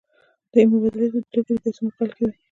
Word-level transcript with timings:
دې 0.51 0.61
مبادلې 0.71 1.07
ته 1.13 1.19
توکي 1.31 1.53
د 1.55 1.57
پیسو 1.63 1.79
په 1.83 1.85
مقابل 1.87 2.09
کې 2.15 2.21
وايي 2.23 2.37